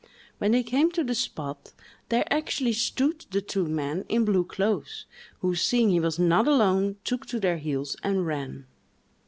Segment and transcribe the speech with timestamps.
[0.39, 1.73] When they came to the spot,
[2.09, 5.05] there actually stood the two men in blue clothes,
[5.41, 8.65] who, seeing he was not alone, took to their heels and ran.